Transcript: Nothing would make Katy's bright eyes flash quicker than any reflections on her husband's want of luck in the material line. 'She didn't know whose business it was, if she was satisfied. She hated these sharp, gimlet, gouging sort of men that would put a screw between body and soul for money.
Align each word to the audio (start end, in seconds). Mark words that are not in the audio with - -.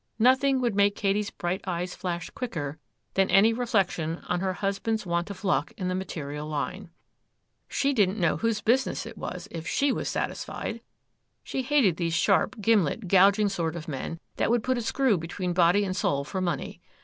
Nothing 0.17 0.59
would 0.61 0.73
make 0.73 0.95
Katy's 0.95 1.29
bright 1.29 1.61
eyes 1.67 1.93
flash 1.93 2.31
quicker 2.31 2.79
than 3.13 3.29
any 3.29 3.53
reflections 3.53 4.23
on 4.27 4.39
her 4.39 4.53
husband's 4.53 5.05
want 5.05 5.29
of 5.29 5.43
luck 5.43 5.73
in 5.77 5.89
the 5.89 5.93
material 5.93 6.47
line. 6.47 6.89
'She 7.67 7.93
didn't 7.93 8.19
know 8.19 8.37
whose 8.37 8.61
business 8.61 9.05
it 9.05 9.15
was, 9.15 9.47
if 9.51 9.67
she 9.67 9.91
was 9.91 10.09
satisfied. 10.09 10.81
She 11.43 11.61
hated 11.61 11.97
these 11.97 12.15
sharp, 12.15 12.59
gimlet, 12.59 13.07
gouging 13.09 13.49
sort 13.49 13.75
of 13.75 13.87
men 13.87 14.19
that 14.37 14.49
would 14.49 14.63
put 14.63 14.79
a 14.79 14.81
screw 14.81 15.19
between 15.19 15.53
body 15.53 15.83
and 15.83 15.95
soul 15.95 16.23
for 16.23 16.41
money. 16.41 16.81